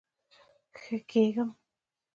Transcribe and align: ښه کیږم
ښه 0.79 0.97
کیږم 1.09 1.49